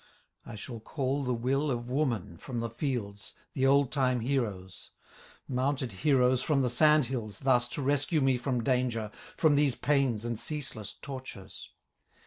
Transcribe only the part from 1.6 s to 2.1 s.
of